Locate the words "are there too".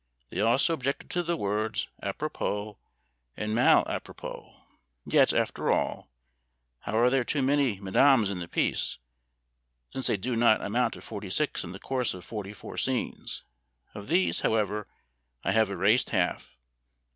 6.97-7.43